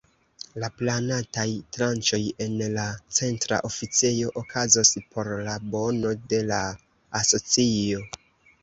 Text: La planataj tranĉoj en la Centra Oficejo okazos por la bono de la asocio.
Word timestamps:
La 0.61 0.69
planataj 0.77 1.43
tranĉoj 1.77 2.19
en 2.47 2.57
la 2.79 2.85
Centra 3.19 3.61
Oficejo 3.71 4.35
okazos 4.43 4.95
por 5.13 5.31
la 5.51 5.61
bono 5.77 6.17
de 6.35 6.43
la 6.51 6.63
asocio. 7.23 8.05